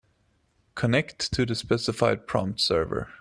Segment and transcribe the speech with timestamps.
[0.73, 3.07] Connect to the specified prompt server.